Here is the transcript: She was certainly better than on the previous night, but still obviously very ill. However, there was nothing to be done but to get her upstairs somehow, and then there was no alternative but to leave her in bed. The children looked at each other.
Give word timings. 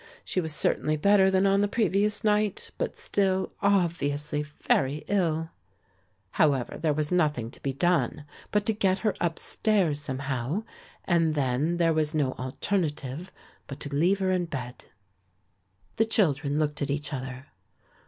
She 0.25 0.41
was 0.41 0.51
certainly 0.51 0.97
better 0.97 1.29
than 1.29 1.45
on 1.45 1.61
the 1.61 1.67
previous 1.67 2.23
night, 2.23 2.71
but 2.79 2.97
still 2.97 3.51
obviously 3.61 4.41
very 4.41 5.03
ill. 5.07 5.51
However, 6.31 6.79
there 6.79 6.91
was 6.91 7.11
nothing 7.11 7.51
to 7.51 7.61
be 7.61 7.71
done 7.71 8.25
but 8.49 8.65
to 8.65 8.73
get 8.73 8.97
her 9.05 9.13
upstairs 9.21 10.01
somehow, 10.01 10.63
and 11.05 11.35
then 11.35 11.77
there 11.77 11.93
was 11.93 12.15
no 12.15 12.31
alternative 12.39 13.31
but 13.67 13.79
to 13.81 13.93
leave 13.95 14.17
her 14.21 14.31
in 14.31 14.45
bed. 14.45 14.85
The 15.97 16.05
children 16.05 16.57
looked 16.57 16.81
at 16.81 16.89
each 16.89 17.13
other. 17.13 17.49